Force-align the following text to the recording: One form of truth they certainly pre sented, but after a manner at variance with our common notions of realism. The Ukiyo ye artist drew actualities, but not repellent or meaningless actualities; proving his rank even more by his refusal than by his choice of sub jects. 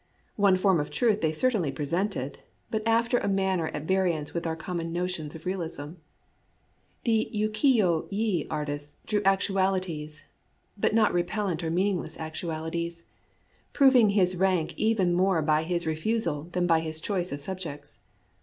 One 0.35 0.57
form 0.57 0.79
of 0.79 0.89
truth 0.89 1.21
they 1.21 1.31
certainly 1.31 1.71
pre 1.71 1.85
sented, 1.85 2.37
but 2.71 2.81
after 2.87 3.19
a 3.19 3.27
manner 3.27 3.67
at 3.67 3.83
variance 3.83 4.33
with 4.33 4.47
our 4.47 4.55
common 4.55 4.91
notions 4.91 5.35
of 5.35 5.45
realism. 5.45 5.91
The 7.03 7.29
Ukiyo 7.31 8.07
ye 8.09 8.47
artist 8.49 9.05
drew 9.05 9.21
actualities, 9.23 10.23
but 10.75 10.95
not 10.95 11.13
repellent 11.13 11.63
or 11.63 11.69
meaningless 11.69 12.17
actualities; 12.19 13.03
proving 13.73 14.09
his 14.09 14.35
rank 14.35 14.73
even 14.75 15.13
more 15.13 15.43
by 15.43 15.61
his 15.61 15.85
refusal 15.85 16.49
than 16.51 16.65
by 16.65 16.79
his 16.79 16.99
choice 16.99 17.31
of 17.31 17.39
sub 17.39 17.59
jects. 17.59 17.99